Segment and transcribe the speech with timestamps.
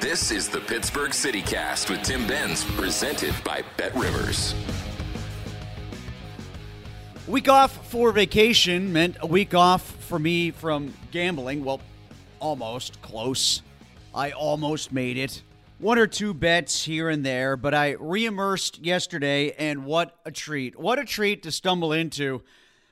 [0.00, 4.54] This is the Pittsburgh CityCast with Tim Benz, presented by Bet Rivers.
[7.26, 11.64] Week off for vacation meant a week off for me from gambling.
[11.64, 11.80] Well,
[12.40, 13.62] almost close.
[14.14, 15.42] I almost made it.
[15.78, 20.78] One or two bets here and there, but I reimmersed yesterday, and what a treat.
[20.78, 22.42] What a treat to stumble into.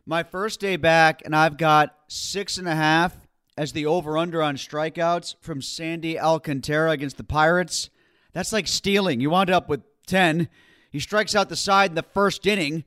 [0.06, 3.14] My first day back, and I've got six and a half
[3.56, 7.90] as the over under on strikeouts from Sandy Alcantara against the Pirates.
[8.32, 9.20] That's like stealing.
[9.20, 10.48] You wound up with 10.
[10.90, 12.84] He strikes out the side in the first inning.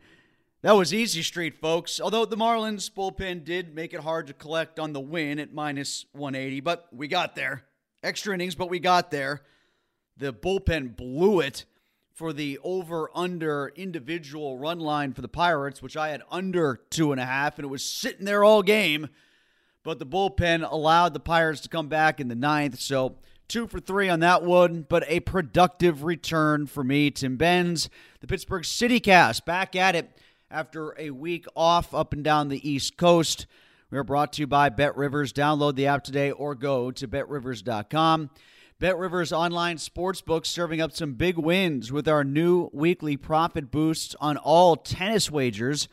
[0.62, 2.02] That was easy street, folks.
[2.02, 6.06] Although the Marlins bullpen did make it hard to collect on the win at minus
[6.12, 7.64] 180, but we got there.
[8.04, 9.44] Extra innings, but we got there.
[10.18, 11.66] The bullpen blew it
[12.12, 17.12] for the over under individual run line for the Pirates, which I had under two
[17.12, 19.10] and a half, and it was sitting there all game.
[19.88, 22.78] But the bullpen allowed the Pirates to come back in the ninth.
[22.82, 23.16] So
[23.48, 27.10] two for three on that one, but a productive return for me.
[27.10, 27.90] Tim Benz,
[28.20, 30.12] the Pittsburgh City Cast, back at it
[30.52, 33.48] after a week off up and down the East Coast.
[33.90, 35.32] We are brought to you by Bet Rivers.
[35.32, 38.30] Download the app today or go to betrivers.com.
[38.80, 44.18] Bet Rivers online sportsbook serving up some big wins with our new weekly profit boosts
[44.20, 45.88] on all tennis wagers.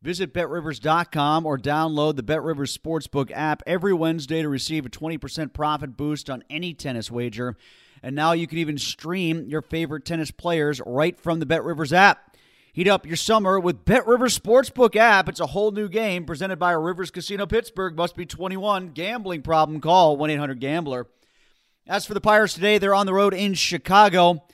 [0.00, 5.96] Visit betrivers.com or download the BetRivers Sportsbook app every Wednesday to receive a 20% profit
[5.96, 7.56] boost on any tennis wager.
[8.00, 12.36] And now you can even stream your favorite tennis players right from the BetRivers app.
[12.72, 15.28] Heat up your summer with BetRivers Sportsbook app.
[15.28, 17.96] It's a whole new game presented by Rivers Casino Pittsburgh.
[17.96, 18.90] Must be 21.
[18.90, 19.80] Gambling problem?
[19.80, 21.08] Call 1-800-GAMBLER.
[21.88, 24.44] As for the Pirates today, they're on the road in Chicago.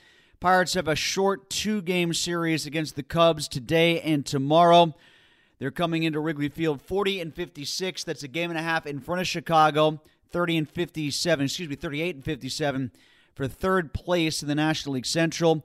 [0.41, 4.95] Pirates have a short two-game series against the Cubs today and tomorrow.
[5.59, 8.05] They're coming into Wrigley Field 40 and 56.
[8.05, 10.01] That's a game and a half in front of Chicago.
[10.31, 12.91] 30 and 57, excuse me, 38 and 57
[13.35, 15.65] for third place in the National League Central.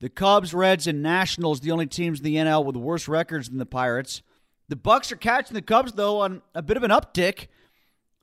[0.00, 3.58] The Cubs, Reds, and Nationals, the only teams in the NL with worse records than
[3.58, 4.22] the Pirates.
[4.68, 7.48] The Bucs are catching the Cubs though on a bit of an uptick.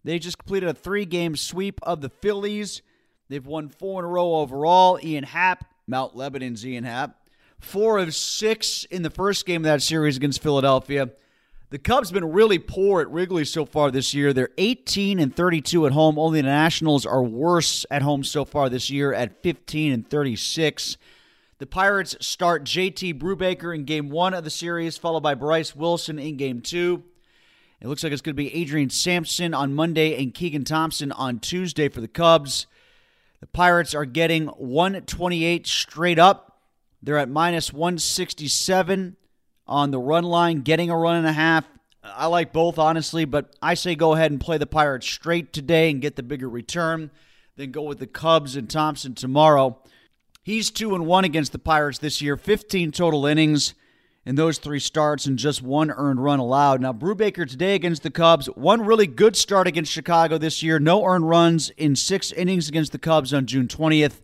[0.03, 2.81] They just completed a three-game sweep of the Phillies.
[3.29, 4.99] They've won four in a row overall.
[5.01, 7.17] Ian Happ, Mount Lebanon's Ian Happ,
[7.63, 11.09] four of six in the first game of that series against Philadelphia.
[11.69, 14.31] The Cubs have been really poor at Wrigley so far this year.
[14.31, 16.19] They're 18 and 32 at home.
[16.19, 20.97] Only the Nationals are worse at home so far this year at 15 and 36.
[21.57, 26.19] The Pirates start JT Brubaker in game one of the series, followed by Bryce Wilson
[26.19, 27.03] in game two.
[27.81, 31.39] It looks like it's going to be Adrian Sampson on Monday and Keegan Thompson on
[31.39, 32.67] Tuesday for the Cubs.
[33.39, 36.52] The Pirates are getting 128 straight up.
[37.03, 39.17] They're at minus 167
[39.67, 41.65] on the run line, getting a run and a half
[42.03, 45.89] I like both, honestly, but I say go ahead and play the Pirates straight today
[45.89, 47.11] and get the bigger return.
[47.55, 49.79] Then go with the Cubs and Thompson tomorrow.
[50.41, 53.73] He's 2 and 1 against the Pirates this year, 15 total innings
[54.25, 56.81] in those three starts and just one earned run allowed.
[56.81, 61.05] Now, Brubaker today against the Cubs, one really good start against Chicago this year, no
[61.05, 64.21] earned runs in six innings against the Cubs on June 20th.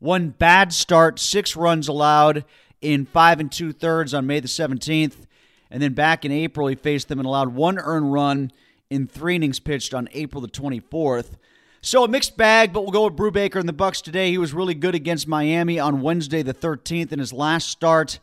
[0.00, 2.44] One bad start, six runs allowed
[2.80, 5.26] in five and two thirds on May the 17th.
[5.70, 8.50] And then back in April, he faced them and allowed one earned run
[8.88, 11.36] in three innings pitched on April the 24th.
[11.82, 14.30] So a mixed bag, but we'll go with Brubaker and the Bucs today.
[14.30, 18.18] He was really good against Miami on Wednesday the 13th in his last start.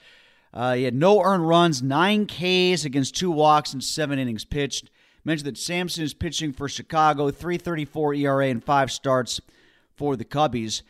[0.53, 4.89] Uh, he had no earned runs, nine Ks against two walks and seven innings pitched.
[5.23, 9.41] Mentioned that Sampson is pitching for Chicago, 3.34 ERA and five starts
[9.95, 10.81] for the Cubbies.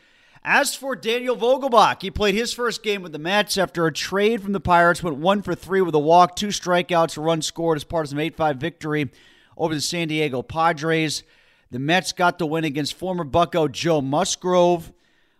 [0.44, 4.42] As for Daniel Vogelbach, he played his first game with the Mets after a trade
[4.42, 7.76] from the Pirates, went one for three with a walk, two strikeouts, a run scored
[7.76, 9.10] as part of an 8 5 victory
[9.56, 11.24] over the San Diego Padres.
[11.70, 14.92] The Mets got the win against former Bucco Joe Musgrove.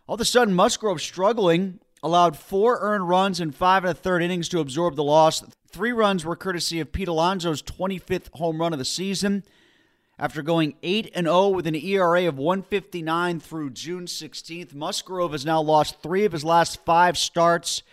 [0.06, 4.22] All of a sudden, Musgrove struggling allowed four earned runs in five and a third
[4.22, 5.42] innings to absorb the loss.
[5.70, 9.44] Three runs were courtesy of Pete Alonso's 25th home run of the season.
[10.20, 15.46] After going 8 and 0 with an ERA of 159 through June 16th, Musgrove has
[15.46, 17.84] now lost 3 of his last 5 starts.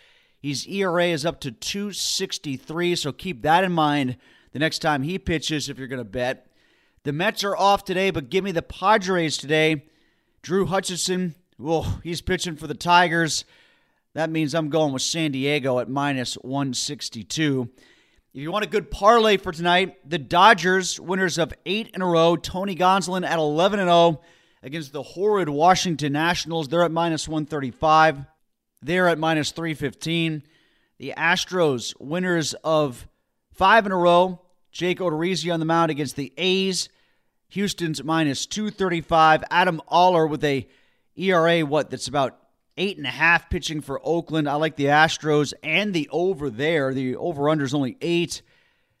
[0.42, 4.16] His ERA is up to 263, so keep that in mind
[4.50, 6.48] the next time he pitches if you're going to bet.
[7.04, 9.84] The Mets are off today, but give me the Padres today.
[10.42, 13.44] Drew Hutchison, well, he's pitching for the Tigers.
[14.14, 17.70] That means I'm going with San Diego at minus 162.
[18.36, 22.06] If you want a good parlay for tonight, the Dodgers, winners of eight in a
[22.06, 24.20] row, Tony Gonsolin at 11 and 0
[24.62, 26.68] against the horrid Washington Nationals.
[26.68, 28.26] They're at minus 135.
[28.82, 30.42] They're at minus 315.
[30.98, 33.08] The Astros, winners of
[33.54, 36.90] five in a row, Jake Odorizzi on the mound against the A's.
[37.48, 39.44] Houston's minus 235.
[39.50, 40.68] Adam Oller with a
[41.16, 42.38] ERA, what, that's about
[42.76, 44.48] eight and a half pitching for Oakland.
[44.48, 46.92] I like the Astros and the over there.
[46.92, 48.42] The over under is only eight.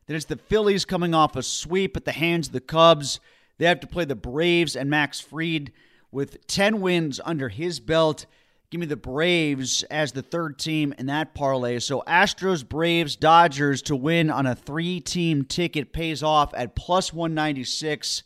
[0.06, 3.20] Then it's the Phillies coming off a sweep at the hands of the Cubs.
[3.58, 5.72] They have to play the Braves and Max Fried
[6.10, 8.26] with 10 wins under his belt.
[8.70, 11.78] Give me the Braves as the third team in that parlay.
[11.78, 17.12] So Astros, Braves, Dodgers to win on a three team ticket pays off at plus
[17.12, 18.22] 196.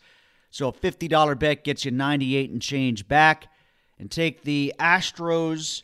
[0.51, 3.49] So a $50 bet gets you 98 and change back
[4.01, 5.83] and take the Astros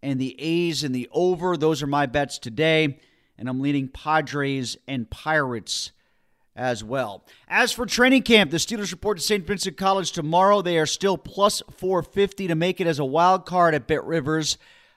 [0.00, 1.56] and the A's and the over.
[1.56, 3.00] Those are my bets today.
[3.36, 5.90] And I'm leading Padres and Pirates
[6.54, 7.24] as well.
[7.48, 9.44] As for training camp, the Steelers report to St.
[9.44, 10.62] Vincent College tomorrow.
[10.62, 14.56] They are still plus 450 to make it as a wild card at Bet Rivers.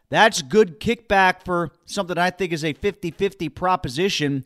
[0.10, 4.46] That's good kickback for something I think is a 50 50 proposition,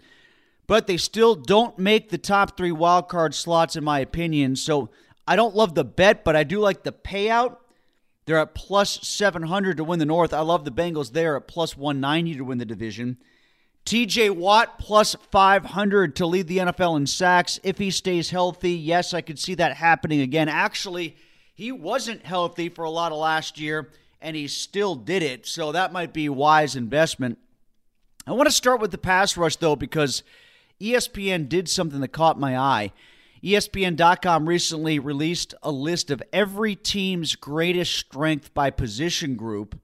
[0.67, 4.55] but they still don't make the top three wild card slots, in my opinion.
[4.55, 4.89] So
[5.27, 7.57] I don't love the bet, but I do like the payout.
[8.25, 10.33] They're at plus 700 to win the North.
[10.33, 13.17] I love the Bengals there at plus 190 to win the division.
[13.85, 18.71] TJ Watt plus 500 to lead the NFL in sacks if he stays healthy.
[18.71, 20.49] Yes, I could see that happening again.
[20.49, 21.15] Actually,
[21.53, 23.91] he wasn't healthy for a lot of last year
[24.21, 25.45] and he still did it.
[25.45, 27.37] So that might be wise investment.
[28.25, 30.23] I want to start with the pass rush though because
[30.81, 32.91] ESPN did something that caught my eye.
[33.45, 39.79] ESPN.com recently released a list of every team's greatest strength by position group.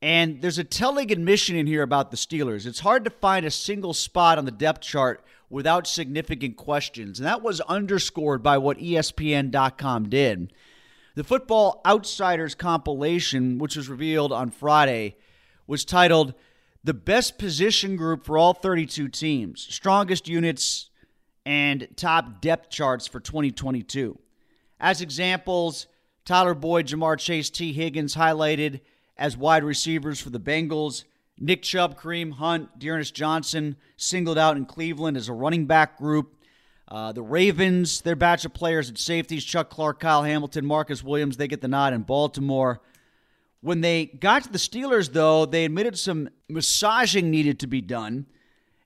[0.00, 2.66] And there's a telling admission in here about the Steelers.
[2.66, 7.18] It's hard to find a single spot on the depth chart without significant questions.
[7.18, 10.52] And that was underscored by what ESPN.com did.
[11.16, 15.16] The Football Outsiders compilation, which was revealed on Friday,
[15.66, 16.34] was titled
[16.84, 20.89] The Best Position Group for All 32 Teams Strongest Units
[21.50, 24.16] and top depth charts for 2022.
[24.78, 25.88] As examples,
[26.24, 28.82] Tyler Boyd, Ja'Marr Chase, Tee Higgins highlighted
[29.16, 31.02] as wide receivers for the Bengals.
[31.40, 36.36] Nick Chubb, Kareem Hunt, D'Ernest Johnson singled out in Cleveland as a running back group.
[36.86, 41.36] Uh, the Ravens, their batch of players at safeties, Chuck Clark, Kyle Hamilton, Marcus Williams,
[41.36, 42.80] they get the nod in Baltimore.
[43.60, 48.26] When they got to the Steelers, though, they admitted some massaging needed to be done.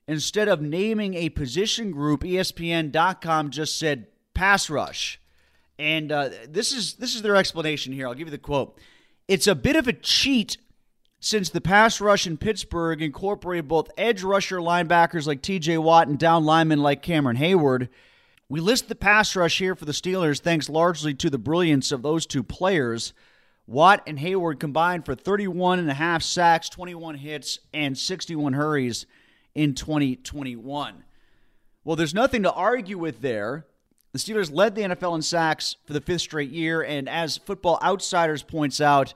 [0.06, 5.20] Instead of naming a position group, ESPN.com just said pass rush.
[5.78, 8.06] And uh, this is this is their explanation here.
[8.06, 8.78] I'll give you the quote.
[9.26, 10.58] It's a bit of a cheat
[11.20, 16.18] since the pass rush in Pittsburgh incorporated both edge rusher linebackers like TJ Watt and
[16.18, 17.88] down linemen like Cameron Heyward.
[18.50, 22.02] We list the pass rush here for the Steelers thanks largely to the brilliance of
[22.02, 23.14] those two players.
[23.66, 29.06] Watt and Heyward combined for 31 and a half sacks, 21 hits, and 61 hurries
[29.54, 31.04] in 2021.
[31.84, 33.66] Well, there's nothing to argue with there.
[34.12, 37.78] The Steelers led the NFL in sacks for the fifth straight year, and as Football
[37.82, 39.12] Outsiders points out,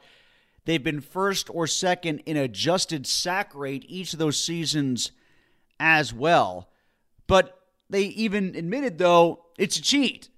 [0.65, 5.13] they've been first or second in adjusted sack rate each of those seasons
[5.79, 6.69] as well.
[7.27, 10.29] But they even admitted, though, it's a cheat.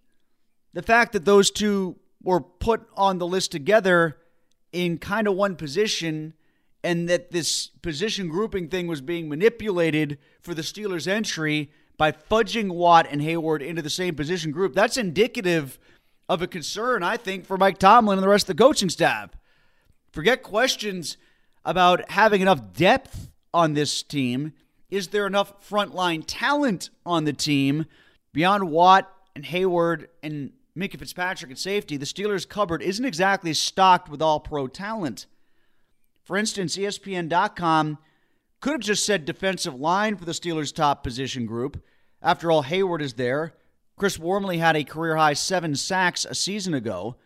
[0.72, 4.18] The fact that those two were put on the list together
[4.72, 6.34] in kind of one position
[6.82, 12.72] and that this position grouping thing was being manipulated for the Steelers' entry by fudging
[12.72, 15.78] Watt and Heyward into the same position group, that's indicative
[16.30, 19.30] of a concern, I think, for Mike Tomlin and the rest of the coaching staff.
[20.12, 21.16] Forget questions
[21.64, 24.52] about having enough depth on this team.
[24.90, 27.84] Is there enough frontline talent on the team
[28.32, 31.96] beyond Watt and Heyward and Minkah Fitzpatrick at safety?
[31.96, 35.26] The Steelers' cupboard isn't exactly stocked with all pro talent.
[36.22, 37.98] For instance, ESPN.com
[38.60, 41.82] could have just said defensive line for the Steelers' top position group.
[42.22, 43.54] After all, Heyward is there.
[43.96, 47.16] Chris Wormley had a career high seven sacks a season ago.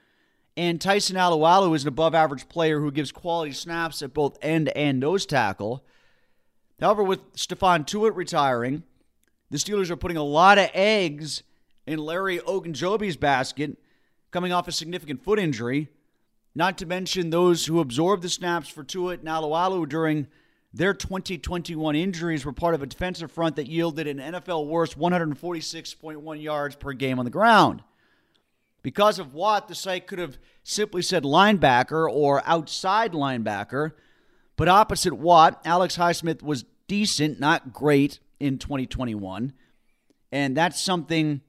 [0.57, 4.69] And Tyson Alualu is an above average player who gives quality snaps at both end
[4.71, 5.85] and nose tackle.
[6.81, 8.85] However, with Stephon Tuitt retiring,
[9.51, 11.43] the Steelers are putting a lot of eggs
[11.87, 13.77] in Larry Ogunjobi's basket,
[14.31, 15.89] coming off a significant foot injury.
[16.55, 20.29] Not to mention those who absorbed the snaps for Tuitt and Alualu during
[20.73, 26.43] their 2021 injuries were part of a defensive front that yielded an NFL worst 146.1
[26.43, 27.83] yards per game on the ground.
[28.83, 33.93] Because of what, the site could have simply said linebacker or outside linebacker.
[34.57, 39.53] But opposite Watt, Alex Highsmith was decent, not great, in 2021.
[40.31, 41.41] And that's something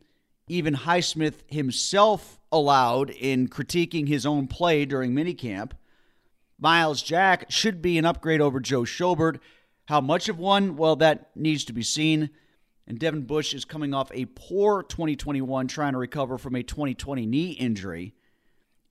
[0.47, 5.71] even Highsmith himself allowed in critiquing his own play during minicamp.
[6.59, 9.39] Myles Jack should be an upgrade over Joe Schobert.
[9.85, 10.77] How much of one?
[10.77, 12.29] Well, that needs to be seen.
[12.87, 17.25] And Devin Bush is coming off a poor 2021, trying to recover from a 2020
[17.25, 18.13] knee injury.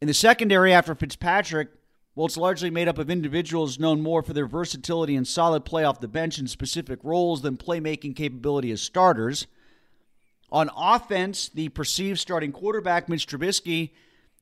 [0.00, 1.68] In the secondary, after Fitzpatrick,
[2.14, 5.84] well, it's largely made up of individuals known more for their versatility and solid play
[5.84, 9.46] off the bench in specific roles than playmaking capability as starters.
[10.54, 13.90] On offense, the perceived starting quarterback, Mitch Trubisky,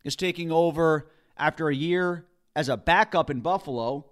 [0.05, 4.05] is taking over after a year as a backup in Buffalo.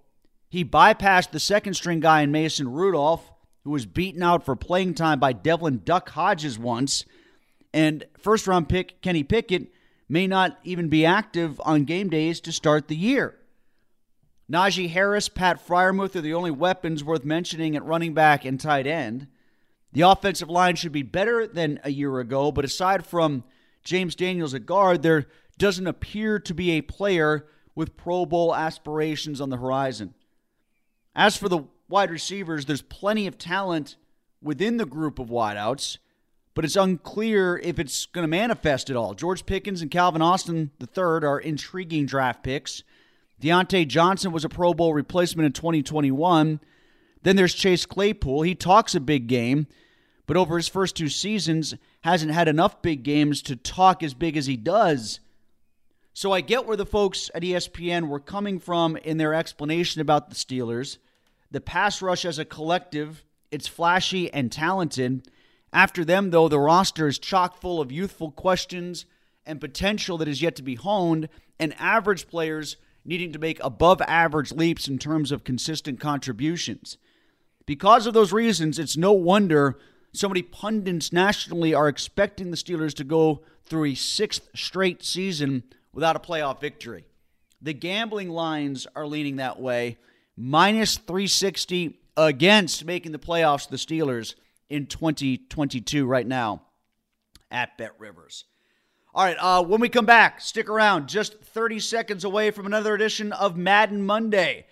[0.48, 3.30] He bypassed the second string guy in Mason Rudolph,
[3.64, 7.04] who was beaten out for playing time by Devlin Duck Hodges once.
[7.74, 9.70] And first round pick Kenny Pickett
[10.08, 13.36] may not even be active on game days to start the year.
[14.50, 18.86] Najee Harris, Pat Freiermuth are the only weapons worth mentioning at running back and tight
[18.86, 19.26] end.
[19.92, 23.44] The offensive line should be better than a year ago, but aside from
[23.82, 25.26] James Daniels at guard, there
[25.58, 30.14] doesn't appear to be a player with Pro Bowl aspirations on the horizon.
[31.14, 33.96] As for the wide receivers, there's plenty of talent
[34.42, 35.98] within the group of wideouts,
[36.54, 39.14] but it's unclear if it's going to manifest at all.
[39.14, 42.82] George Pickens and Calvin Austin III are intriguing draft picks.
[43.40, 46.60] Diontae Johnson was a Pro Bowl replacement in 2021.
[47.22, 48.42] Then there's Chase Claypool.
[48.42, 49.66] He talks a big game,
[50.26, 54.36] but over his first two seasons hasn't had enough big games to talk as big
[54.36, 55.20] as he does
[56.12, 60.28] so I get where the folks at ESPN were coming from in their explanation about
[60.28, 60.98] the Steelers.
[61.50, 65.28] The pass rush as a collective, it's flashy and talented.
[65.72, 69.06] After them, though, the roster is chock full of youthful questions
[69.46, 74.02] and potential that is yet to be honed, and average players needing to make above
[74.02, 76.98] average leaps in terms of consistent contributions.
[77.70, 79.78] Because of those reasons, it's no wonder
[80.12, 85.62] so many pundits nationally are expecting the Steelers to go through a sixth straight season
[85.92, 87.04] without a playoff victory.
[87.62, 89.98] The gambling lines are leaning that way.
[90.36, 94.34] Minus 360 against making the playoffs, the Steelers,
[94.68, 96.62] in 2022 right now
[97.52, 98.46] at Bet Rivers.
[99.14, 101.08] All right, uh, when we come back, stick around.
[101.08, 104.66] Just 30 seconds away from another edition of Madden Monday.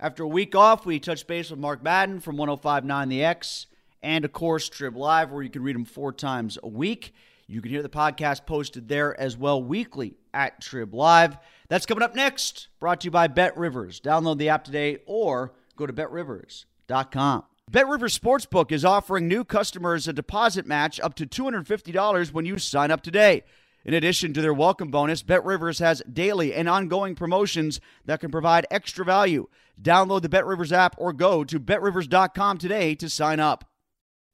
[0.00, 3.66] After a week off, we touch base with Mark Madden from 1059 The X
[4.02, 7.14] and, of course, Trib Live, where you can read him four times a week.
[7.46, 11.38] You can hear the podcast posted there as well weekly at Trib Live.
[11.68, 14.00] That's coming up next, brought to you by Bet Rivers.
[14.00, 17.44] Download the app today or go to betrivers.com.
[17.70, 22.58] Bet Rivers Sportsbook is offering new customers a deposit match up to $250 when you
[22.58, 23.44] sign up today.
[23.84, 28.30] In addition to their welcome bonus, Bet Rivers has daily and ongoing promotions that can
[28.30, 29.46] provide extra value.
[29.80, 33.68] Download the Bet Rivers app or go to betrivers.com today to sign up.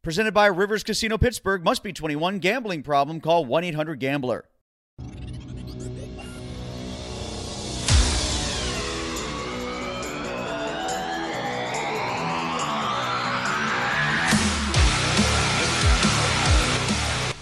[0.03, 1.65] Presented by Rivers Casino Pittsburgh.
[1.65, 2.39] Must be 21.
[2.39, 3.21] Gambling problem.
[3.21, 4.45] Call 1 800 Gambler.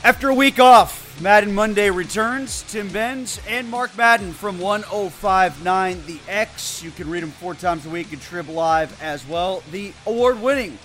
[0.03, 2.63] After a week off, Madden Monday returns.
[2.69, 6.81] Tim Benz and Mark Madden from 1059 The X.
[6.81, 9.65] You can read them four times a week at Trib Live as well.
[9.73, 10.79] The award winning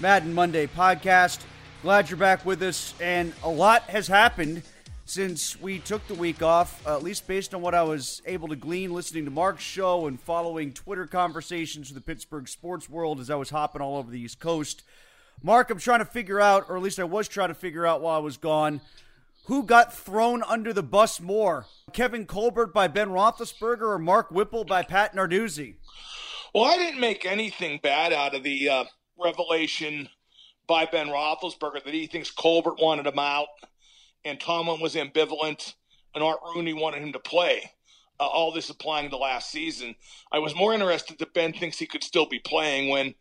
[0.00, 1.38] Madden Monday podcast.
[1.82, 2.94] Glad you're back with us.
[3.00, 4.64] And a lot has happened
[5.04, 8.56] since we took the week off, at least based on what I was able to
[8.56, 13.30] glean listening to Mark's show and following Twitter conversations with the Pittsburgh sports world as
[13.30, 14.82] I was hopping all over the East Coast.
[15.44, 18.00] Mark, I'm trying to figure out, or at least I was trying to figure out
[18.00, 18.80] while I was gone,
[19.46, 21.66] who got thrown under the bus more?
[21.92, 25.76] Kevin Colbert by Ben Roethlisberger or Mark Whipple by Pat Narduzzi?
[26.54, 28.84] Well, I didn't make anything bad out of the uh,
[29.18, 30.08] revelation
[30.66, 33.48] by Ben Roethlisberger that he thinks Colbert wanted him out
[34.24, 35.74] and Tomlin was ambivalent
[36.14, 37.70] and Art Rooney wanted him to play.
[38.18, 39.94] Uh, all this applying to last season.
[40.32, 43.14] I was more interested that Ben thinks he could still be playing when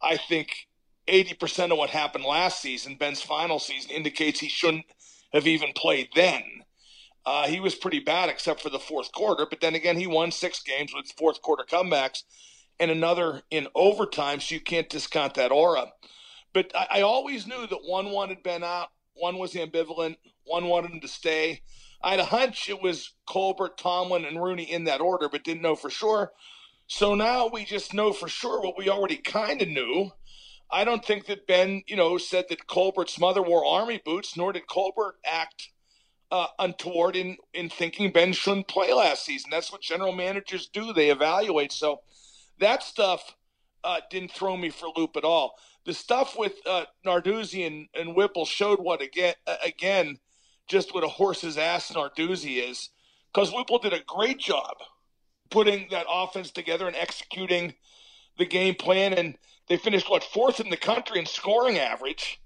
[0.00, 0.68] I think
[1.08, 4.84] 80% of what happened last season, Ben's final season, indicates he shouldn't
[5.32, 6.42] have even played then.
[7.24, 10.30] Uh, he was pretty bad except for the fourth quarter, but then again, he won
[10.30, 12.22] six games with fourth quarter comebacks
[12.78, 15.86] and another in overtime, so you can't discount that aura.
[16.52, 20.92] But I, I always knew that one wanted Ben out, one was ambivalent, one wanted
[20.92, 21.62] him to stay.
[22.02, 25.62] I had a hunch it was Colbert, Tomlin, and Rooney in that order, but didn't
[25.62, 26.32] know for sure.
[26.86, 30.12] So now we just know for sure what we already kind of knew.
[30.70, 34.52] I don't think that Ben, you know, said that Colbert's mother wore army boots, nor
[34.52, 35.68] did Colbert act
[36.30, 39.50] uh, untoward in, in thinking Ben shouldn't play last season.
[39.50, 41.70] That's what general managers do, they evaluate.
[41.72, 42.00] So
[42.58, 43.36] that stuff
[43.84, 45.56] uh, didn't throw me for loop at all.
[45.84, 50.18] The stuff with uh, Narduzzi and, and Whipple showed what, again, again,
[50.66, 52.90] just what a horse's ass Narduzzi is,
[53.32, 54.74] because Whipple did a great job
[55.48, 57.74] putting that offense together and executing
[58.36, 59.12] the game plan.
[59.12, 62.40] And they finished, what, fourth in the country in scoring average.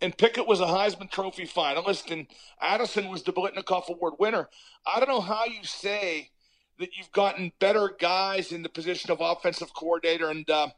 [0.00, 2.26] And Pickett was a Heisman Trophy finalist, and
[2.60, 4.48] Addison was the Biletnikoff Award winner.
[4.86, 6.30] I don't know how you say
[6.78, 10.30] that you've gotten better guys in the position of offensive coordinator.
[10.30, 10.68] And uh,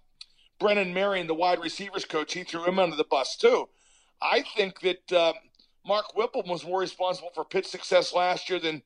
[0.58, 3.68] Brennan Marion, the wide receivers coach, he threw him under the bus, too.
[4.20, 5.12] I think that.
[5.12, 5.32] Uh,
[5.84, 8.82] Mark Whipple was more responsible for Pitt's success last year than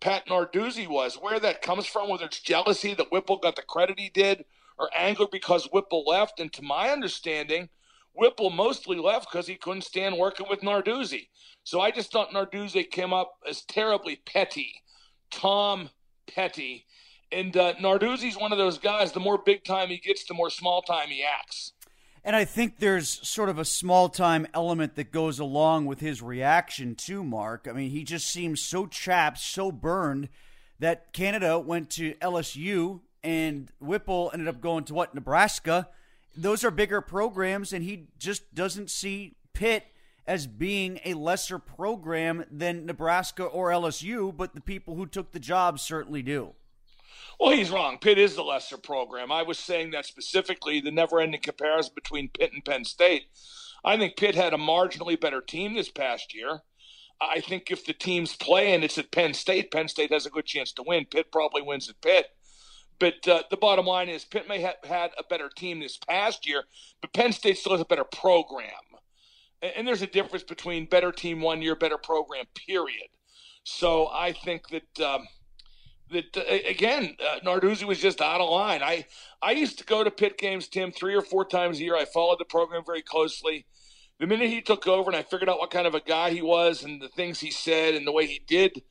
[0.00, 1.14] Pat Narduzzi was.
[1.14, 4.44] Where that comes from, whether it's jealousy that Whipple got the credit he did,
[4.78, 7.68] or anger because Whipple left, and to my understanding,
[8.14, 11.28] Whipple mostly left because he couldn't stand working with Narduzzi.
[11.64, 14.82] So I just thought Narduzzi came up as terribly petty,
[15.30, 15.90] Tom
[16.32, 16.86] Petty.
[17.32, 20.50] And uh, Narduzzi's one of those guys, the more big time he gets, the more
[20.50, 21.72] small time he acts.
[22.22, 26.22] And I think there's sort of a small time element that goes along with his
[26.22, 27.66] reaction to Mark.
[27.68, 30.28] I mean, he just seems so chapped, so burned
[30.78, 35.88] that Canada went to LSU and Whipple ended up going to what, Nebraska.
[36.36, 39.86] Those are bigger programs, and he just doesn't see Pitt
[40.26, 45.40] as being a lesser program than Nebraska or LSU, but the people who took the
[45.40, 46.54] job certainly do.
[47.40, 47.98] Well, he's wrong.
[47.98, 49.32] Pitt is the lesser program.
[49.32, 53.24] I was saying that specifically the never ending comparison between Pitt and Penn State.
[53.84, 56.60] I think Pitt had a marginally better team this past year.
[57.20, 60.30] I think if the teams play and it's at Penn State, Penn State has a
[60.30, 61.06] good chance to win.
[61.06, 62.26] Pitt probably wins at Pitt.
[62.98, 66.46] But uh, the bottom line is Pitt may have had a better team this past
[66.46, 66.64] year,
[67.00, 68.70] but Penn State still has a better program.
[69.62, 73.08] And, and there's a difference between better team one year, better program, period.
[73.64, 75.00] So I think that.
[75.00, 75.26] Um,
[76.10, 78.82] that uh, again, uh, Narduzzi was just out of line.
[78.82, 79.06] I
[79.42, 81.96] I used to go to Pitt games, Tim, three or four times a year.
[81.96, 83.66] I followed the program very closely.
[84.20, 86.42] The minute he took over and I figured out what kind of a guy he
[86.42, 88.82] was and the things he said and the way he did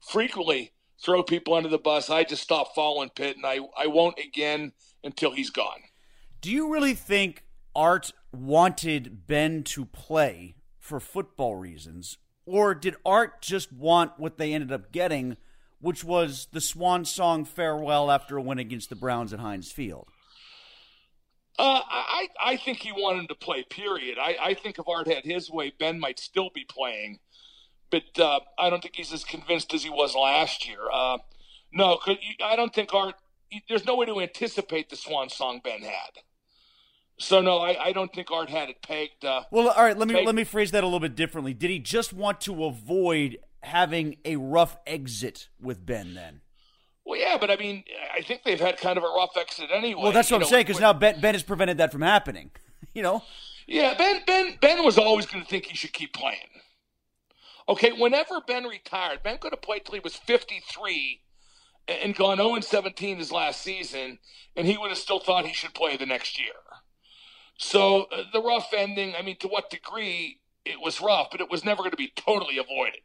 [0.00, 0.72] frequently
[1.02, 4.72] throw people under the bus, I just stopped following Pitt and I, I won't again
[5.02, 5.82] until he's gone.
[6.40, 12.18] Do you really think Art wanted Ben to play for football reasons?
[12.46, 15.36] Or did Art just want what they ended up getting–
[15.82, 20.06] which was the swan song farewell after a win against the Browns at Heinz Field?
[21.58, 23.64] Uh, I I think he wanted to play.
[23.64, 24.16] Period.
[24.18, 27.18] I, I think if Art had his way, Ben might still be playing,
[27.92, 30.80] but uh, I don't think he's as convinced as he was last year.
[30.92, 31.18] Uh,
[31.72, 32.00] no,
[32.42, 33.14] I don't think Art.
[33.68, 36.22] There's no way to anticipate the swan song Ben had.
[37.18, 39.24] So no, I, I don't think Art had it pegged.
[39.24, 39.96] Uh, well, all right.
[39.96, 40.26] Let me pegged.
[40.26, 41.54] let me phrase that a little bit differently.
[41.54, 46.40] Did he just want to avoid having a rough exit with Ben then.
[47.04, 47.84] Well, yeah, but I mean,
[48.16, 50.02] I think they've had kind of a rough exit anyway.
[50.02, 52.50] Well, that's what I'm know, saying because now Ben, ben has prevented that from happening.
[52.94, 53.22] you know.
[53.66, 56.38] Yeah, Ben Ben Ben was always going to think he should keep playing.
[57.68, 61.20] Okay, whenever Ben retired, Ben could have played till he was 53
[61.88, 64.18] and gone 0 17 his last season,
[64.56, 66.52] and he would have still thought he should play the next year.
[67.58, 69.14] So uh, the rough ending.
[69.16, 70.40] I mean, to what degree?
[70.64, 73.00] it was rough, but it was never going to be totally avoided.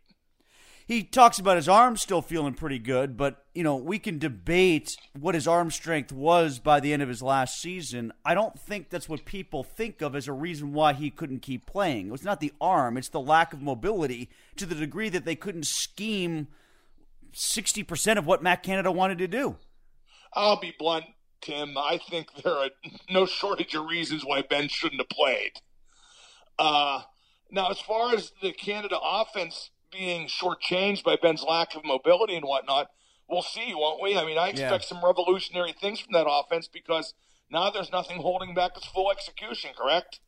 [0.88, 4.95] He talks about his arm still feeling pretty good, but you know we can debate
[5.19, 8.13] what his arm strength was by the end of his last season.
[8.23, 11.65] I don't think that's what people think of as a reason why he couldn't keep
[11.65, 12.13] playing.
[12.13, 15.65] It's not the arm; it's the lack of mobility to the degree that they couldn't
[15.65, 16.47] scheme
[17.34, 19.58] sixty percent of what Matt Canada wanted to do.
[20.32, 21.06] I'll be blunt,
[21.41, 21.78] Tim.
[21.78, 22.69] I think there are
[23.10, 25.52] no shortage of reasons why Ben shouldn't have played.
[26.58, 27.02] Uh,
[27.52, 32.46] now, as far as the Canada offense being shortchanged by Ben's lack of mobility and
[32.46, 32.92] whatnot,
[33.30, 34.18] we'll see, won't we?
[34.18, 34.88] I mean, I expect yeah.
[34.88, 37.14] some revolutionary things from that offense because
[37.52, 40.20] now there's nothing holding back its full execution, correct?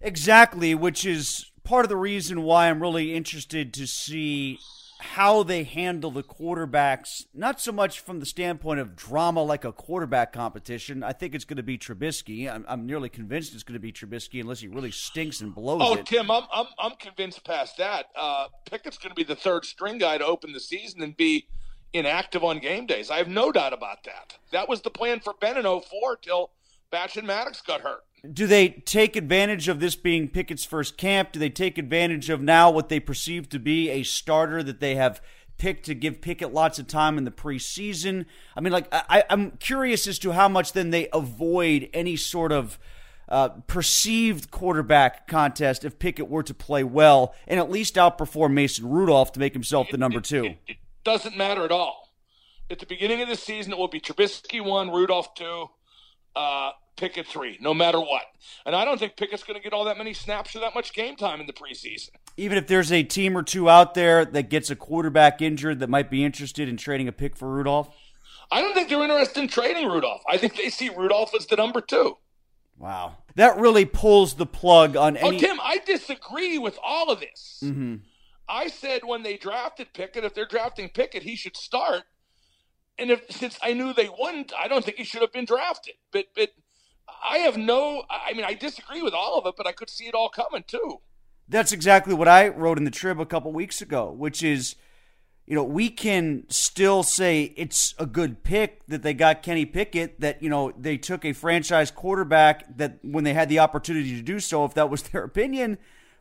[0.00, 4.58] Exactly, which is part of the reason why I'm really interested to see
[5.00, 9.72] how they handle the quarterbacks, not so much from the standpoint of drama like a
[9.72, 11.02] quarterback competition.
[11.02, 12.52] I think it's going to be Trubisky.
[12.52, 15.80] I'm, I'm nearly convinced it's going to be Trubisky unless he really stinks and blows
[15.82, 16.06] oh, it.
[16.06, 18.06] Tim, I'm, I'm, I'm convinced past that.
[18.14, 21.46] Uh, Pickett's going to be the third string guy to open the season and be
[21.92, 23.10] inactive on game days.
[23.10, 24.36] I have no doubt about that.
[24.52, 26.50] That was the plan for Ben in 04 till
[26.90, 31.32] Batch and Maddox got hurt do they take advantage of this being Pickett's first camp?
[31.32, 34.94] Do they take advantage of now what they perceive to be a starter that they
[34.96, 35.22] have
[35.56, 38.26] picked to give Pickett lots of time in the preseason?
[38.56, 42.52] I mean, like, I, am curious as to how much then they avoid any sort
[42.52, 42.78] of
[43.28, 48.88] uh, perceived quarterback contest if Pickett were to play well and at least outperform Mason
[48.88, 50.44] Rudolph to make himself the number two.
[50.44, 52.12] It, it, it doesn't matter at all.
[52.70, 55.70] At the beginning of the season, it will be Trubisky one, Rudolph two.
[56.36, 58.22] Uh, Pickett three, no matter what.
[58.66, 60.92] And I don't think Pickett's going to get all that many snaps or that much
[60.92, 62.10] game time in the preseason.
[62.36, 65.88] Even if there's a team or two out there that gets a quarterback injured that
[65.88, 67.88] might be interested in trading a pick for Rudolph?
[68.52, 70.22] I don't think they're interested in trading Rudolph.
[70.28, 72.18] I think they see Rudolph as the number two.
[72.76, 73.16] Wow.
[73.36, 75.36] That really pulls the plug on oh, any.
[75.36, 77.60] Oh, Tim, I disagree with all of this.
[77.64, 77.96] Mm-hmm.
[78.48, 82.02] I said when they drafted Pickett, if they're drafting Pickett, he should start.
[82.98, 85.94] And if since I knew they wouldn't, I don't think he should have been drafted.
[86.12, 86.50] But but
[87.28, 88.04] I have no.
[88.10, 90.64] I mean, I disagree with all of it, but I could see it all coming
[90.66, 91.00] too.
[91.48, 94.76] That's exactly what I wrote in the Trib a couple weeks ago, which is,
[95.46, 100.20] you know, we can still say it's a good pick that they got Kenny Pickett.
[100.20, 104.22] That you know they took a franchise quarterback that when they had the opportunity to
[104.22, 105.78] do so, if that was their opinion,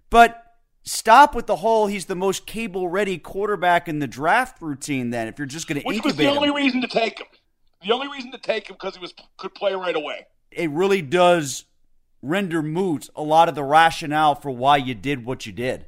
[0.10, 0.46] but.
[0.84, 5.28] Stop with the whole he's the most cable ready quarterback in the draft routine then
[5.28, 6.56] if you're just going to incubate was the only him.
[6.56, 7.28] reason to take him.
[7.86, 11.02] The only reason to take him because he was could play right away it really
[11.02, 11.66] does
[12.22, 15.86] render moot a lot of the rationale for why you did what you did.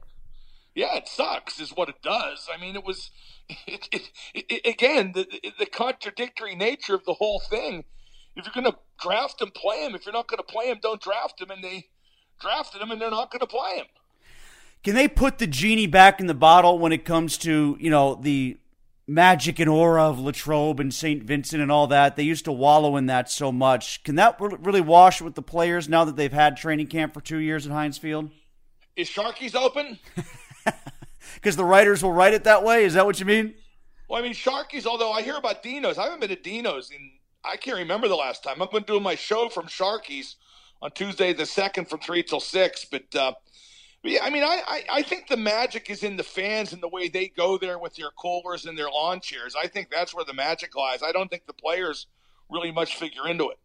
[0.73, 2.47] Yeah, it sucks, is what it does.
[2.53, 3.11] I mean, it was
[3.67, 5.27] it, it, it, again the
[5.59, 7.83] the contradictory nature of the whole thing.
[8.35, 9.93] If you're going to draft him, play him.
[9.93, 11.49] If you're not going to play him, don't draft him.
[11.51, 11.87] And they
[12.39, 13.87] drafted him, and they're not going to play him.
[14.83, 18.15] Can they put the genie back in the bottle when it comes to you know
[18.15, 18.57] the
[19.07, 21.23] magic and aura of Latrobe and St.
[21.23, 22.15] Vincent and all that.
[22.15, 24.03] They used to wallow in that so much.
[24.03, 27.37] Can that really wash with the players now that they've had training camp for two
[27.37, 28.31] years at Heinz Field?
[28.95, 29.99] Is Sharky's open?
[31.35, 32.83] Because the writers will write it that way?
[32.83, 33.53] Is that what you mean?
[34.09, 37.11] Well, I mean, Sharky's, although I hear about Dino's, I haven't been to Dino's in,
[37.45, 38.61] I can't remember the last time.
[38.61, 40.35] I've been doing my show from Sharky's
[40.81, 43.15] on Tuesday the 2nd from 3 till 6, but.
[43.15, 43.33] Uh,
[44.03, 46.87] yeah, I mean, I, I, I, think the magic is in the fans and the
[46.87, 49.55] way they go there with their coolers and their lawn chairs.
[49.61, 51.03] I think that's where the magic lies.
[51.03, 52.07] I don't think the players
[52.49, 53.57] really much figure into it.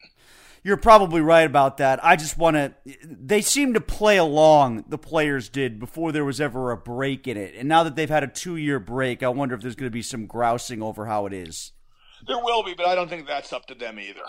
[0.62, 2.04] You're probably right about that.
[2.04, 2.74] I just want to.
[3.04, 7.36] They seem to play along, the players did, before there was ever a break in
[7.36, 7.54] it.
[7.56, 9.94] And now that they've had a two year break, I wonder if there's going to
[9.94, 11.72] be some grousing over how it is.
[12.26, 14.20] There will be, but I don't think that's up to them either.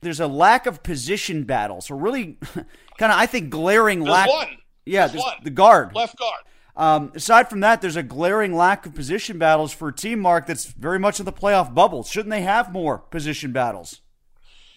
[0.00, 2.38] There's a lack of position battles, a really
[2.98, 4.28] kind of, I think, glaring there's lack.
[4.30, 4.56] One.
[4.90, 5.08] Yeah,
[5.42, 5.94] the guard.
[5.94, 6.42] Left guard.
[6.76, 10.46] Um, aside from that, there's a glaring lack of position battles for a team, Mark,
[10.46, 12.02] that's very much in the playoff bubble.
[12.02, 14.00] Shouldn't they have more position battles?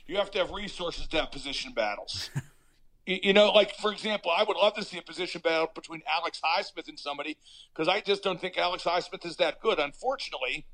[0.06, 2.30] You have to have resources to have position battles.
[3.06, 6.42] you know, like, for example, I would love to see a position battle between Alex
[6.44, 7.38] Highsmith and somebody
[7.74, 9.80] because I just don't think Alex Highsmith is that good.
[9.80, 10.66] Unfortunately,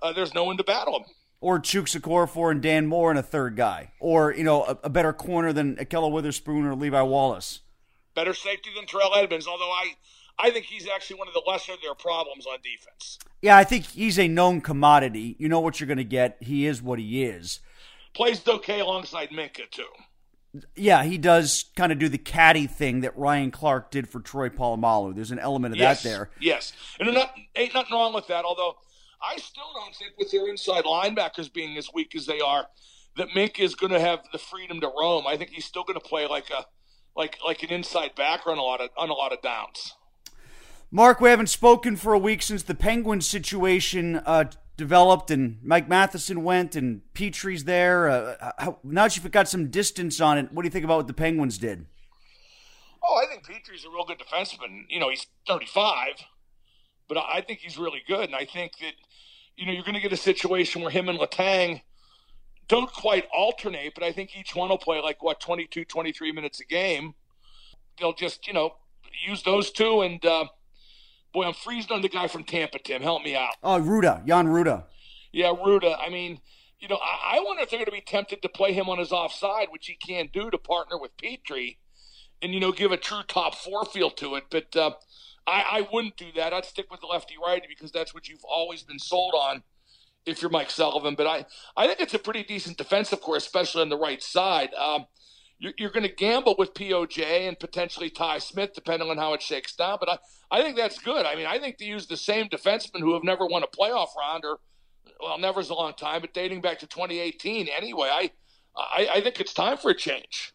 [0.00, 1.04] uh, there's no one to battle him.
[1.40, 3.92] Or Okorafor and Dan Moore and a third guy.
[3.98, 7.60] Or, you know, a, a better corner than Ahkello Witherspoon or Levi Wallace
[8.20, 9.94] better safety than Terrell Edmunds, although I
[10.38, 13.18] I think he's actually one of the lesser of their problems on defense.
[13.42, 15.36] Yeah, I think he's a known commodity.
[15.38, 16.36] You know what you're going to get.
[16.40, 17.60] He is what he is.
[18.14, 19.84] Plays okay alongside Minkah too.
[20.74, 24.48] Yeah, he does kind of do the caddy thing that Ryan Clark did for Troy
[24.48, 25.14] Polamalu.
[25.14, 26.30] There's an element of yes, that there.
[26.40, 28.44] Yes, and not, ain't nothing wrong with that.
[28.44, 28.76] Although
[29.22, 32.66] I still don't think with their inside linebackers being as weak as they are,
[33.16, 35.26] that Mink is going to have the freedom to roam.
[35.26, 36.64] I think he's still going to play like a
[37.16, 39.94] like like an inside back on a lot of on a lot of downs.
[40.90, 44.44] Mark, we haven't spoken for a week since the Penguins situation uh,
[44.76, 48.08] developed and Mike Matheson went and Petry's there.
[48.08, 50.96] Uh, how, now that you've got some distance on it, what do you think about
[50.96, 51.86] what the Penguins did?
[53.04, 54.84] Oh, I think Petry's a real good defenseman.
[54.88, 56.24] You know, he's 35,
[57.08, 58.24] but I think he's really good.
[58.24, 58.94] And I think that,
[59.56, 61.82] you know, you're going to get a situation where him and Letang
[62.70, 66.60] don't quite alternate, but I think each one will play like, what, 22, 23 minutes
[66.60, 67.14] a game.
[67.98, 68.76] They'll just, you know,
[69.26, 70.46] use those two and, uh,
[71.32, 73.02] Boy, I'm freezing on the guy from Tampa, Tim.
[73.02, 73.54] Help me out.
[73.62, 74.84] Oh, Rutta, Jan Rutta.
[75.32, 75.96] Yeah, Rutta.
[76.00, 76.40] I mean,
[76.80, 78.98] you know, I, I wonder if they're going to be tempted to play him on
[78.98, 81.76] his offside, which he can't do to partner with Petry,
[82.42, 84.44] and you know, give a true top four feel to it.
[84.50, 84.92] But uh,
[85.46, 86.52] I, I wouldn't do that.
[86.52, 89.62] I'd stick with the lefty righty because that's what you've always been sold on.
[90.26, 93.82] If you're Mike Sullivan, but I, I think it's a pretty decent defensive core, especially
[93.82, 94.74] on the right side.
[94.74, 95.06] Um,
[95.58, 99.42] you're, you're going to gamble with POJ and potentially Ty Smith, depending on how it
[99.42, 99.98] shakes down.
[99.98, 100.18] But I,
[100.58, 101.26] I think that's good.
[101.26, 104.08] I mean, I think to use the same defensemen who have never won a playoff
[104.18, 104.58] round, or
[105.20, 108.08] well, never's a long time, but dating back to 2018 anyway.
[108.10, 108.30] I,
[108.76, 110.52] I, I think it's time for a change.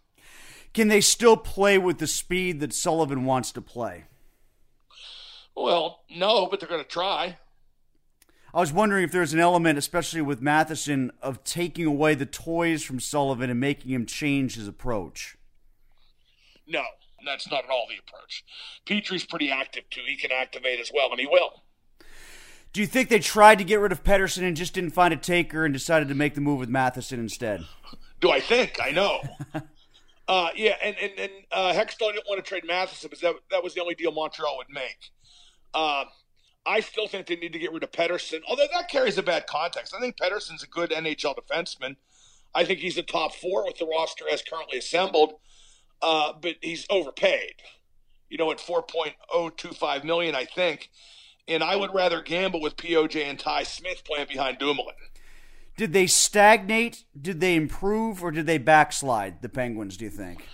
[0.74, 4.06] Can they still play with the speed that Sullivan wants to play?
[5.56, 7.38] Well, no, but they're going to try.
[8.56, 12.84] I was wondering if there's an element, especially with Matheson, of taking away the toys
[12.84, 15.36] from Sullivan and making him change his approach.
[16.66, 16.82] No,
[17.26, 18.46] that's not at all the approach.
[18.86, 20.04] Petry's pretty active too.
[20.08, 21.64] He can activate as well, and he will.
[22.72, 25.18] Do you think they tried to get rid of Pettersson and just didn't find a
[25.18, 27.66] taker and decided to make the move with Matheson instead?
[28.22, 28.80] Do I think?
[28.82, 29.20] I know.
[30.30, 33.62] uh, yeah, and and, and uh, Hextall didn't want to trade Matheson because that, that
[33.62, 35.12] was the only deal Montreal would make.
[35.74, 36.06] Uh,
[36.66, 39.46] I still think they need to get rid of Pettersson, although that carries a bad
[39.48, 39.94] context.
[39.96, 41.96] I think Pettersson's a good NHL defenseman.
[42.54, 45.36] I think he's a top four with the roster as currently assembled,
[46.02, 47.56] uh, but he's overpaid.
[48.30, 50.90] You know, at four point oh two five million, I think.
[51.48, 54.96] And I would rather gamble with POJ and Ty Smith playing behind Dumoulin.
[55.78, 57.04] Did they stagnate?
[57.20, 59.42] Did they improve, or did they backslide?
[59.42, 60.48] The Penguins, do you think?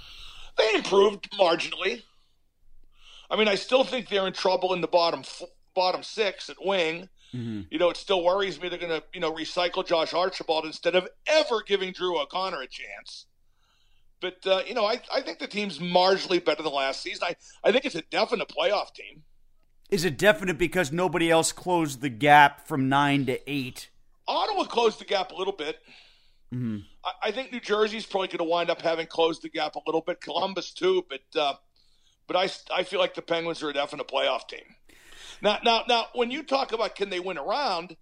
[0.57, 2.01] They improved marginally.
[3.29, 5.23] I mean, I still think they're in trouble in the bottom
[5.73, 7.09] bottom six at wing.
[7.33, 7.61] Mm-hmm.
[7.69, 10.95] You know, it still worries me they're going to, you know, recycle Josh Archibald instead
[10.95, 13.25] of ever giving Drew O'Connor a chance.
[14.19, 17.23] But, uh, you know, I, I think the team's marginally better than last season.
[17.23, 19.23] I, I think it's a definite playoff team.
[19.89, 23.89] Is it definite because nobody else closed the gap from nine to eight?
[24.27, 25.79] Ottawa closed the gap a little bit.
[26.53, 26.79] Mm-hmm.
[27.03, 29.81] I, I, think New Jersey's probably going to wind up having closed the gap a
[29.85, 30.21] little bit.
[30.21, 31.53] Columbus too, but uh,
[32.27, 34.75] but I, I feel like the Penguins are a definite playoff team.
[35.41, 37.95] Now, now, now, when you talk about can they win around,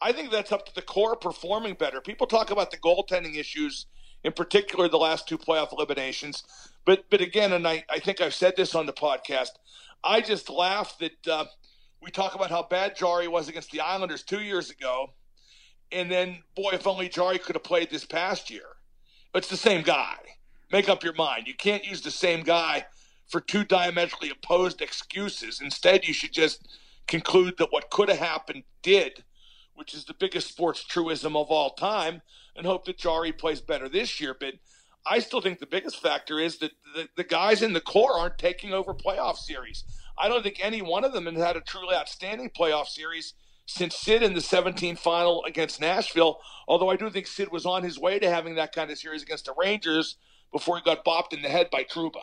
[0.00, 2.00] I think that's up to the core performing better.
[2.00, 3.86] People talk about the goaltending issues,
[4.22, 6.44] in particular the last two playoff eliminations.
[6.84, 9.50] But, but again, and I, I think I've said this on the podcast,
[10.02, 11.46] I just laugh that uh,
[12.02, 15.14] we talk about how bad Jarry was against the Islanders two years ago,
[15.90, 18.66] and then boy, if only Jarry could have played this past year.
[19.34, 20.16] It's the same guy.
[20.70, 21.46] Make up your mind.
[21.46, 22.86] You can't use the same guy
[23.26, 25.60] for two diametrically opposed excuses.
[25.60, 26.68] Instead, you should just
[27.06, 29.24] conclude that what could have happened did,
[29.74, 32.22] which is the biggest sports truism of all time,
[32.56, 34.36] and hope that Jarry plays better this year.
[34.38, 34.54] But
[35.06, 38.38] I still think the biggest factor is that the, the guys in the core aren't
[38.38, 39.84] taking over playoff series.
[40.16, 43.34] I don't think any one of them has had a truly outstanding playoff series
[43.66, 46.38] since Sid in the 17 final against Nashville.
[46.68, 49.22] Although I do think Sid was on his way to having that kind of series
[49.22, 50.16] against the Rangers
[50.52, 52.20] before he got bopped in the head by Trouba.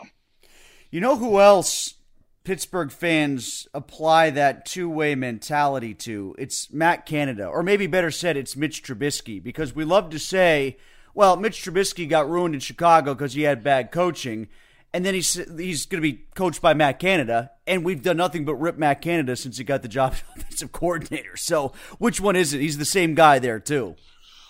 [0.89, 1.95] You know who else
[2.43, 6.35] Pittsburgh fans apply that two way mentality to.
[6.39, 10.77] It's Matt Canada, or maybe better said, it's Mitch Trubisky, because we love to say,
[11.13, 14.47] well, Mitch Trubisky got ruined in Chicago because he had bad coaching,
[14.91, 18.43] and then he's he's going to be coached by Matt Canada, and we've done nothing
[18.43, 21.37] but rip Matt Canada since he got the job as offensive coordinator.
[21.37, 22.61] So which one is it?
[22.61, 23.95] He's the same guy there too.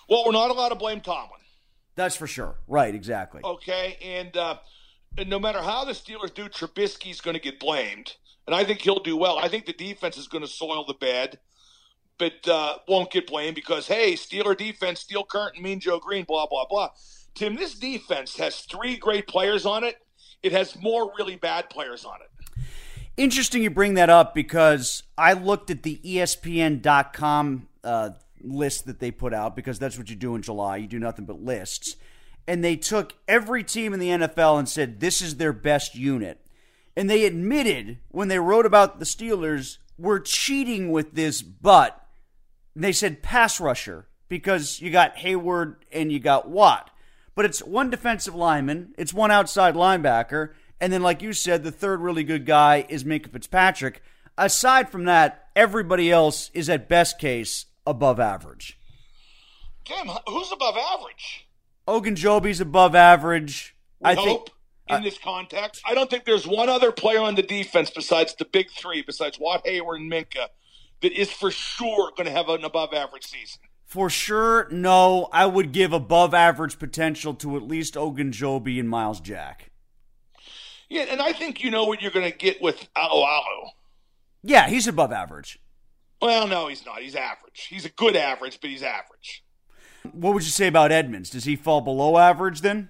[0.08, 1.40] Well, we're not allowed to blame Tomlin.
[1.94, 2.54] That's for sure.
[2.66, 3.42] Right, exactly.
[3.44, 4.34] Okay, and.
[4.34, 4.56] Uh,
[5.18, 8.80] and no matter how the Steelers do, Trubisky's going to get blamed, and I think
[8.80, 9.38] he'll do well.
[9.38, 11.38] I think the defense is going to soil the bed,
[12.18, 16.46] but uh, won't get blamed because hey, Steeler defense, Steel Curtain, Mean Joe Greene, blah
[16.46, 16.90] blah blah.
[17.34, 19.96] Tim, this defense has three great players on it.
[20.42, 22.64] It has more really bad players on it.
[23.16, 28.10] Interesting you bring that up because I looked at the ESPN.com uh,
[28.42, 30.78] list that they put out because that's what you do in July.
[30.78, 31.96] You do nothing but lists
[32.46, 36.38] and they took every team in the NFL and said this is their best unit.
[36.96, 42.06] And they admitted when they wrote about the Steelers, we're cheating with this, but
[42.74, 46.90] they said pass rusher because you got Heyward and you got Watt.
[47.34, 50.50] But it's one defensive lineman, it's one outside linebacker,
[50.80, 54.02] And then, like you said, the third really good guy is Minkah Fitzpatrick.
[54.36, 58.78] Aside from that, everybody else is at best case above average.
[59.84, 61.46] Tim, who's above average?
[61.86, 63.76] Ogunjobi's above average.
[64.00, 64.50] We I hope think
[64.88, 65.82] in uh, this context.
[65.86, 69.38] I don't think there's one other player on the defense besides the big three, besides
[69.38, 70.48] Watt Heyward and Minkah,
[71.00, 73.62] that is for sure going to have an above average season.
[73.84, 79.20] for sure, no, I would give above average potential to at least Ogunjobi and Myles
[79.20, 79.70] Jack.
[80.88, 83.26] Yeah, and I think you know what you're going to get with Alu
[84.42, 85.58] Yeah, he's above average.
[86.20, 87.00] Well, no, he's not.
[87.00, 87.66] He's average.
[87.68, 89.42] He's a good average, but he's average.
[90.10, 91.30] What would you say about Edmunds?
[91.30, 92.88] Does he fall below average then?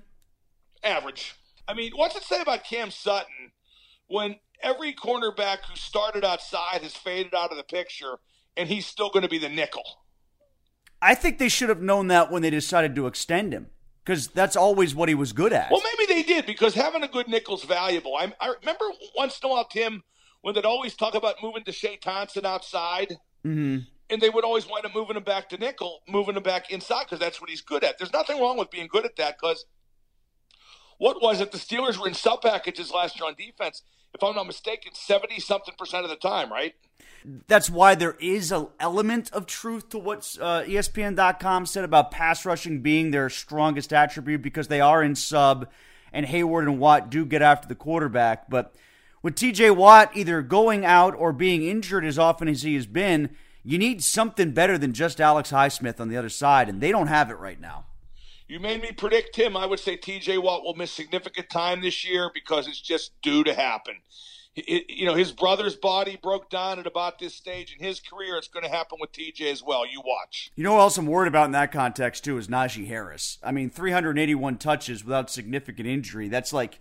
[0.82, 1.34] Average.
[1.68, 3.52] I mean, what's it say about Cam Sutton
[4.08, 8.18] when every cornerback who started outside has faded out of the picture
[8.56, 9.82] and he's still going to be the nickel?
[11.00, 13.68] I think they should have known that when they decided to extend him
[14.04, 15.70] because that's always what he was good at.
[15.70, 18.16] Well, maybe they did because having a good nickel's valuable.
[18.16, 18.84] I, I remember
[19.16, 20.02] once in a while, Tim,
[20.42, 23.78] when they'd always talk about moving to Shea Thompson outside, hmm
[24.12, 27.04] and they would always wind up moving him back to nickel, moving him back inside
[27.04, 27.96] because that's what he's good at.
[27.98, 29.64] There's nothing wrong with being good at that because
[30.98, 31.50] what was it?
[31.50, 33.82] The Steelers were in sub packages last year on defense,
[34.14, 36.74] if I'm not mistaken, 70 something percent of the time, right?
[37.48, 42.44] That's why there is an element of truth to what uh, ESPN.com said about pass
[42.44, 45.68] rushing being their strongest attribute because they are in sub,
[46.12, 48.50] and Heyward and Watt do get after the quarterback.
[48.50, 48.74] But
[49.22, 53.30] with TJ Watt either going out or being injured as often as he has been,
[53.64, 57.06] you need something better than just Alex Highsmith on the other side, and they don't
[57.06, 57.86] have it right now.
[58.48, 59.56] You made me predict him.
[59.56, 63.44] I would say TJ Watt will miss significant time this year because it's just due
[63.44, 63.96] to happen.
[64.54, 68.36] It- you know, his brother's body broke down at about this stage in his career.
[68.36, 69.86] It's going to happen with TJ as well.
[69.86, 70.50] You watch.
[70.56, 73.38] You know what else I'm worried about in that context, too, is Najee Harris.
[73.42, 76.28] I mean, 381 touches without significant injury.
[76.28, 76.80] That's like,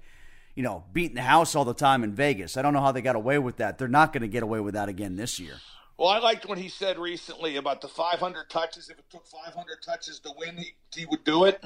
[0.55, 2.57] you know, beating the house all the time in Vegas.
[2.57, 3.77] I don't know how they got away with that.
[3.77, 5.55] They're not going to get away with that again this year.
[5.97, 8.89] Well, I liked when he said recently about the 500 touches.
[8.89, 11.63] If it took 500 touches to win, he, he would do it.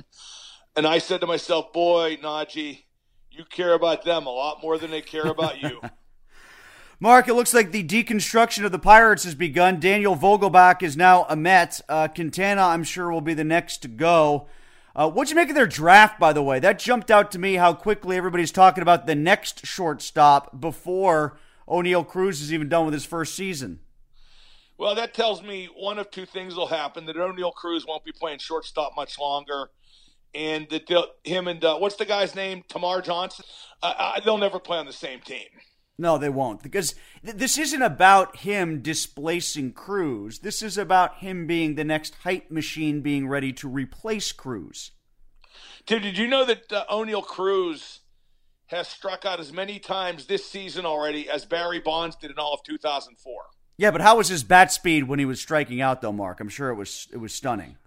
[0.75, 2.83] And I said to myself, boy, Najee,
[3.31, 5.81] you care about them a lot more than they care about you.
[6.99, 9.79] Mark, it looks like the deconstruction of the Pirates has begun.
[9.79, 11.81] Daniel Vogelbach is now a Met.
[11.89, 14.47] Uh, Quintana, I'm sure, will be the next to go.
[14.95, 16.57] Uh, what'd you make of their draft, by the way?
[16.59, 22.07] That jumped out to me how quickly everybody's talking about the next shortstop before Oneil
[22.07, 23.79] Cruz is even done with his first season.
[24.77, 28.11] Well, that tells me one of two things will happen: that Oneil Cruz won't be
[28.11, 29.69] playing shortstop much longer,
[30.33, 30.89] and that
[31.23, 33.45] him and uh, what's the guy's name, Termarr Johnson,
[33.81, 35.47] uh, they'll never play on the same team.
[35.97, 36.61] No, they won't.
[36.61, 40.39] Because th- this isn't about him displacing Cruz.
[40.39, 44.91] This is about him being the next hype machine being ready to replace Cruz.
[45.85, 48.01] Tim, did you know that uh, Oneil Cruz
[48.67, 52.53] has struck out as many times this season already as Barry Bonds did in all
[52.53, 53.33] of 2004?
[53.77, 56.39] Yeah, but how was his bat speed when he was striking out, though, Mark?
[56.39, 57.77] I'm sure it was it was stunning.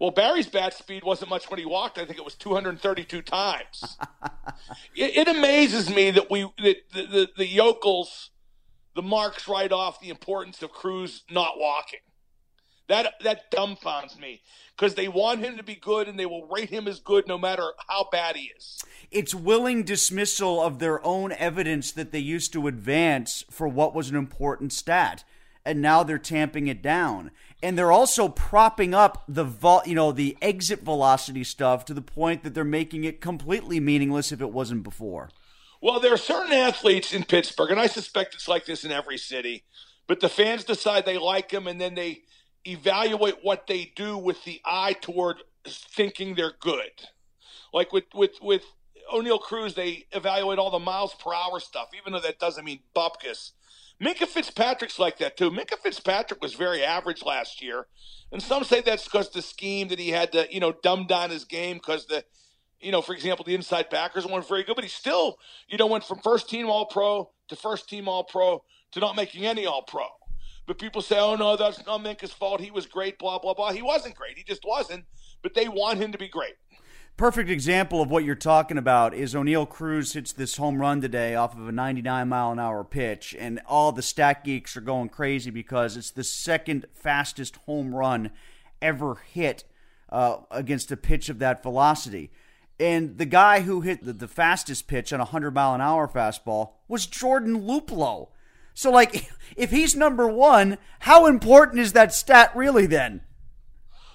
[0.00, 1.98] Well, Barry's bat speed wasn't much when he walked.
[1.98, 3.98] I think it was 232 times.
[4.96, 8.30] it, it amazes me that we that the, the, the yokels,
[8.94, 12.00] the marks write off the importance of Cruz not walking.
[12.88, 14.40] That that dumbfounds me
[14.76, 17.36] because they want him to be good and they will rate him as good no
[17.36, 18.82] matter how bad he is.
[19.10, 24.08] It's willing dismissal of their own evidence that they used to advance for what was
[24.08, 25.24] an important stat,
[25.64, 27.30] and now they're tamping it down.
[27.62, 32.02] And they're also propping up the vol- you know the exit velocity stuff to the
[32.02, 35.28] point that they're making it completely meaningless if it wasn't before.
[35.80, 39.18] Well, there are certain athletes in Pittsburgh, and I suspect it's like this in every
[39.18, 39.64] city,
[40.06, 42.22] but the fans decide they like them and then they
[42.64, 46.90] evaluate what they do with the eye toward thinking they're good.
[47.72, 48.62] Like with with with
[49.12, 52.80] Oneil Cruz, they evaluate all the miles per hour stuff, even though that doesn't mean
[52.94, 53.52] bupkis.
[54.02, 55.50] Minkah Fitzpatrick's like that too.
[55.50, 57.86] Minkah Fitzpatrick was very average last year,
[58.30, 61.30] and some say that's because the scheme that he had to, you know, dumb down
[61.30, 62.24] his game because the,
[62.80, 65.38] you know, for example, the inside backers weren't very good, but he still,
[65.68, 69.16] you know, went from first team All Pro to first team All Pro to not
[69.16, 70.06] making any All Pro.
[70.68, 72.60] But people say, oh no, that's not Minkah's fault.
[72.60, 73.72] He was great, blah blah blah.
[73.72, 74.36] He wasn't great.
[74.36, 75.06] He just wasn't.
[75.42, 76.56] But they want him to be great.
[77.16, 81.34] Perfect example of what you're talking about is Oneil Cruz hits this home run today
[81.34, 85.08] off of a 99 mile an hour pitch, and all the stat geeks are going
[85.08, 88.30] crazy because it's the second fastest home run
[88.82, 89.64] ever hit
[90.10, 92.30] uh, against a pitch of that velocity.
[92.78, 96.06] And the guy who hit the, the fastest pitch on a 100 mile an hour
[96.06, 98.28] fastball was Jordan Luplow.
[98.78, 103.22] So, like, if he's number one, how important is that stat really then?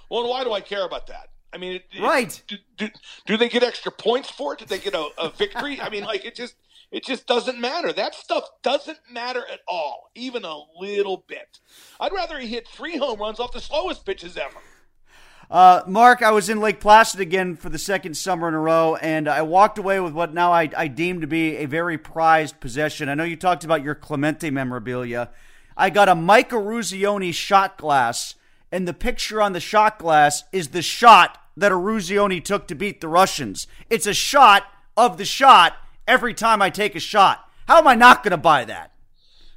[0.10, 1.32] Well, why do I care about that?
[1.52, 2.42] I mean, it, it- Right.
[2.48, 2.88] do, do,
[3.26, 4.60] do they get extra points for it?
[4.60, 5.82] Did they get a, a victory?
[5.82, 6.56] I mean, like it just
[6.92, 7.92] It just doesn't matter.
[7.92, 11.60] That stuff doesn't matter at all, even a little bit.
[12.00, 14.60] I'd rather he hit three home runs off the slowest pitches ever.
[15.54, 18.96] Uh, Mark, I was in Lake Placid again for the second summer in a row,
[18.96, 22.60] and I walked away with what now I, I deem to be a very prized
[22.60, 23.08] possession.
[23.08, 25.30] I know you talked about your Clemente memorabilia.
[25.78, 28.34] I got a Mike Eruzione shot glass,
[28.72, 33.00] and the picture on the shot glass is the shot that Eruzione took to beat
[33.00, 33.68] the Russians.
[33.92, 34.66] It's a shot
[34.98, 35.78] of the shot
[36.08, 37.48] every time I take a shot.
[37.68, 38.93] How am I not going to buy that?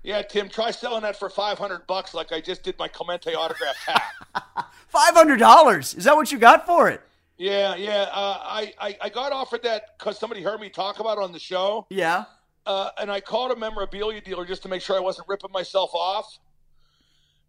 [0.07, 3.75] Yeah, Tim, try selling that for 500 bucks like I just did my Clemente autograph
[3.75, 4.05] hat.
[4.95, 5.99] $500?
[5.99, 7.01] Is that what you got for it?
[7.39, 8.09] Yeah, yeah.
[8.13, 11.33] Uh, I, I, I got offered that because somebody heard me talk about it on
[11.33, 11.89] the show.
[11.91, 12.27] Yeah.
[12.65, 15.91] Uh, and I called a memorabilia dealer just to make sure I wasn't ripping myself
[15.93, 16.39] off.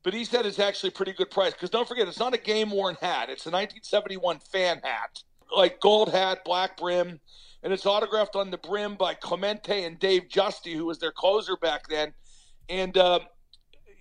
[0.01, 2.39] But he said it's actually a pretty good price because don't forget, it's not a
[2.39, 3.29] game worn hat.
[3.29, 5.21] It's a 1971 fan hat,
[5.55, 7.19] like gold hat, black brim,
[7.61, 11.55] and it's autographed on the brim by Clemente and Dave Giusti, who was their closer
[11.55, 12.13] back then.
[12.69, 13.19] And uh,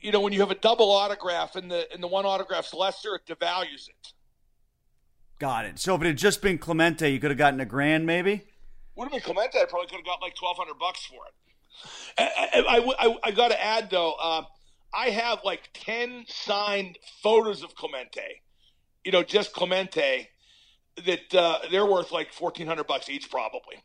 [0.01, 3.15] you know, when you have a double autograph and the and the one autograph's lesser,
[3.15, 4.13] it devalues it.
[5.39, 5.79] Got it.
[5.79, 8.43] So if it had just been Clemente, you could have gotten a grand, maybe.
[8.97, 9.59] Would have been Clemente.
[9.59, 11.35] I probably could have got like twelve hundred bucks for it.
[12.19, 14.43] I, I, I, I got to add though, uh,
[14.95, 18.43] I have like ten signed photos of Clemente.
[19.05, 20.31] You know, just Clemente.
[21.05, 23.77] That uh, they're worth like fourteen hundred bucks each, probably.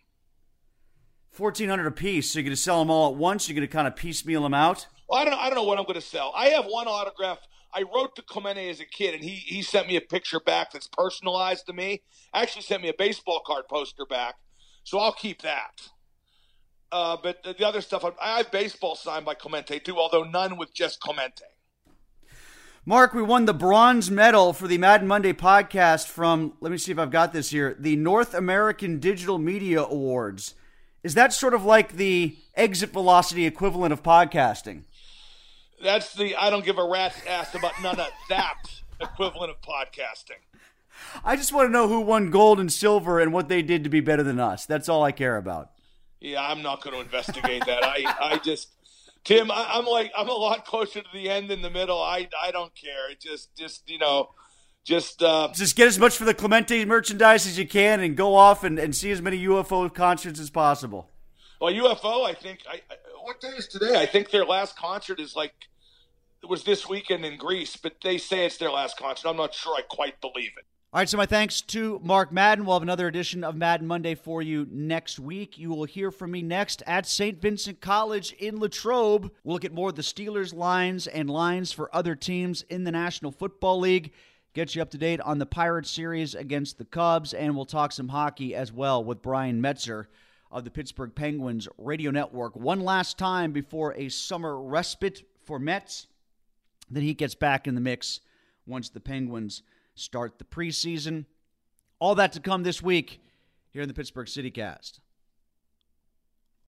[1.41, 2.31] Fourteen hundred a piece.
[2.31, 3.49] So you're going to sell them all at once.
[3.49, 4.85] You're going to kind of piecemeal them out.
[5.09, 5.33] Well, I don't.
[5.33, 6.31] I don't know what I'm going to sell.
[6.35, 7.39] I have one autograph.
[7.73, 10.71] I wrote to Clemente as a kid, and he he sent me a picture back
[10.71, 12.03] that's personalized to me.
[12.33, 14.35] Actually, sent me a baseball card poster back
[14.83, 15.81] so I'll keep that.
[16.91, 20.73] Uh, but the other stuff, I have baseball signed by Clemente too, although none with
[20.73, 21.45] just Clemente.
[22.85, 26.91] Mark, we won the bronze medal for the Madden Monday podcast from, let me see
[26.91, 30.55] if I've got this here, the North American Digital Media Awards.
[31.03, 34.83] Is that sort of like the exit velocity equivalent of podcasting?
[35.83, 40.41] That's the I don't give a rat's ass about none of that equivalent of podcasting.
[41.23, 43.89] I just want to know who won gold and silver and what they did to
[43.89, 44.65] be better than us.
[44.65, 45.71] That's all I care about.
[46.19, 47.83] Yeah, I'm not going to investigate that.
[47.83, 48.69] I, I just,
[49.23, 51.99] Tim, I, am like, I'm a lot closer to the end than the middle.
[51.99, 53.09] I, I don't care.
[53.09, 54.29] It just, just you know,
[54.83, 58.35] just, uh, just get as much for the Clemente merchandise as you can and go
[58.35, 61.09] off and, and see as many UFO concerts as possible.
[61.59, 62.59] Well, UFO, I think.
[62.67, 63.99] I, I, what day is today?
[63.99, 65.53] I think their last concert is like
[66.41, 69.29] it was this weekend in Greece, but they say it's their last concert.
[69.29, 70.65] I'm not sure I quite believe it.
[70.93, 72.65] All right, so my thanks to Mark Madden.
[72.65, 75.57] We'll have another edition of Madden Monday for you next week.
[75.57, 77.39] You will hear from me next at St.
[77.39, 79.31] Vincent College in Latrobe.
[79.43, 82.91] We'll look at more of the Steelers lines and lines for other teams in the
[82.91, 84.11] National Football League.
[84.53, 87.93] Get you up to date on the Pirates series against the Cubs, and we'll talk
[87.93, 90.07] some hockey as well with Brian Metzer
[90.51, 92.57] of the Pittsburgh Penguins Radio Network.
[92.57, 96.07] One last time before a summer respite for Mets.
[96.89, 98.19] Then he gets back in the mix
[98.65, 99.63] once the Penguins
[99.95, 101.23] start the preseason.
[101.99, 103.21] All that to come this week
[103.69, 104.99] here in the Pittsburgh City Cast.